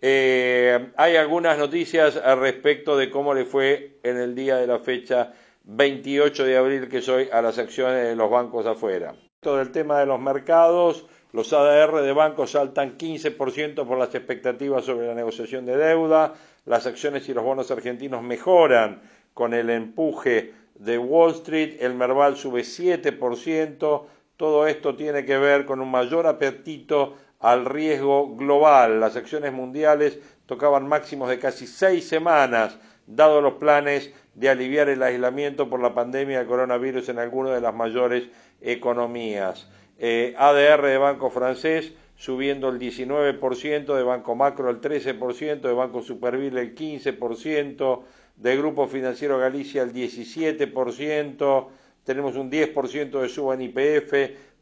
[0.00, 4.80] Eh, hay algunas noticias al respecto de cómo le fue en el día de la
[4.80, 5.32] fecha
[5.64, 9.14] 28 de abril que soy a las acciones de los bancos afuera.
[9.40, 14.84] Todo el tema de los mercados, los ADR de bancos saltan 15% por las expectativas
[14.84, 16.34] sobre la negociación de deuda.
[16.64, 19.02] Las acciones y los bonos argentinos mejoran
[19.34, 21.76] con el empuje de Wall Street.
[21.80, 24.06] El Merval sube 7%.
[24.36, 29.00] Todo esto tiene que ver con un mayor apetito al riesgo global.
[29.00, 35.02] Las acciones mundiales tocaban máximos de casi seis semanas, dado los planes de aliviar el
[35.02, 38.28] aislamiento por la pandemia del coronavirus en algunas de las mayores
[38.60, 39.68] economías.
[39.98, 41.92] Eh, ADR de Banco Francés
[42.22, 48.02] subiendo el 19%, de Banco Macro el 13%, de Banco Superville el 15%,
[48.36, 51.66] de Grupo Financiero Galicia el 17%,
[52.04, 54.12] tenemos un 10% de suba en IPF.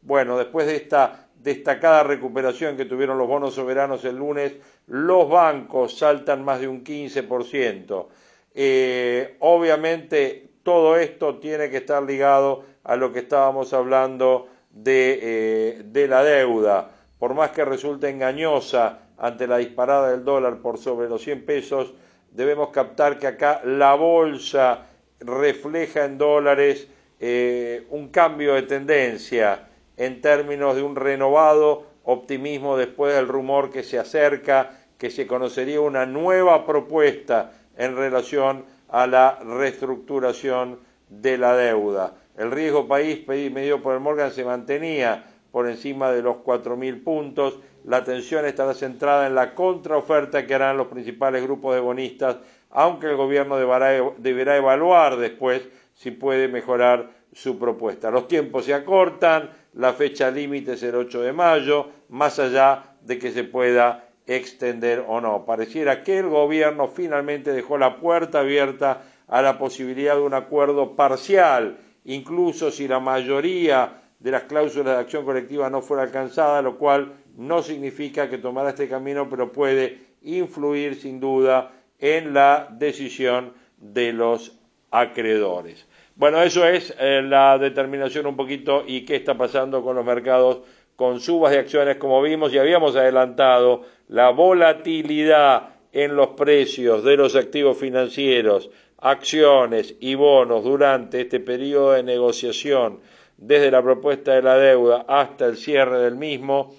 [0.01, 4.53] Bueno, después de esta destacada recuperación que tuvieron los bonos soberanos el lunes,
[4.87, 8.07] los bancos saltan más de un 15%.
[8.55, 14.47] Eh, obviamente todo esto tiene que estar ligado a lo que estábamos hablando
[14.85, 16.89] eh, de, la deuda,
[17.21, 21.93] por más que resulte engañosa ante la disparada del dólar por sobre los 100 pesos,
[22.31, 24.87] debemos captar que acá la bolsa
[25.19, 26.87] refleja en dólares
[27.19, 29.67] eh, un cambio de tendencia
[29.97, 35.79] en términos de un renovado optimismo después del rumor que se acerca, que se conocería
[35.79, 42.15] una nueva propuesta en relación a la reestructuración de la deuda.
[42.35, 47.59] El riesgo país medido por el Morgan se mantenía por encima de los 4.000 puntos.
[47.83, 52.37] La atención estará centrada en la contraoferta que harán los principales grupos de bonistas,
[52.69, 58.11] aunque el gobierno deberá, deberá evaluar después si puede mejorar su propuesta.
[58.11, 63.17] Los tiempos se acortan, la fecha límite es el 8 de mayo, más allá de
[63.17, 65.45] que se pueda extender o no.
[65.45, 70.95] Pareciera que el gobierno finalmente dejó la puerta abierta a la posibilidad de un acuerdo
[70.95, 76.77] parcial, incluso si la mayoría de las cláusulas de acción colectiva no fuera alcanzada, lo
[76.77, 83.53] cual no significa que tomara este camino, pero puede influir sin duda en la decisión
[83.77, 84.59] de los
[84.91, 85.87] acreedores.
[86.15, 90.59] Bueno, eso es eh, la determinación un poquito y qué está pasando con los mercados
[90.95, 97.17] con subas de acciones como vimos y habíamos adelantado la volatilidad en los precios de
[97.17, 98.69] los activos financieros,
[98.99, 102.99] acciones y bonos durante este periodo de negociación
[103.41, 106.75] desde la propuesta de la deuda hasta el cierre del mismo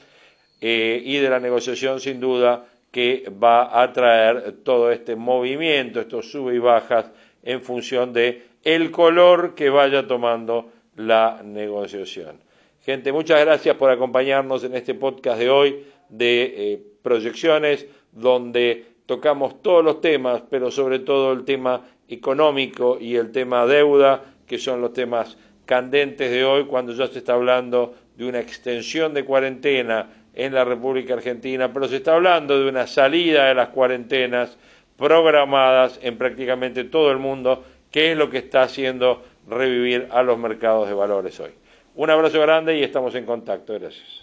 [0.60, 6.30] eh, y de la negociación sin duda que va a traer todo este movimiento, estos
[6.30, 7.10] sube y bajas
[7.42, 12.38] en función de el color que vaya tomando la negociación.
[12.84, 19.62] Gente, muchas gracias por acompañarnos en este podcast de hoy de eh, proyecciones donde tocamos
[19.62, 24.80] todos los temas, pero sobre todo el tema económico y el tema deuda, que son
[24.80, 25.36] los temas
[25.66, 30.64] candentes de hoy cuando ya se está hablando de una extensión de cuarentena en la
[30.64, 34.56] República Argentina, pero se está hablando de una salida de las cuarentenas
[34.96, 40.38] programadas en prácticamente todo el mundo, que es lo que está haciendo revivir a los
[40.38, 41.50] mercados de valores hoy.
[41.94, 43.74] Un abrazo grande y estamos en contacto.
[43.74, 44.20] Gracias.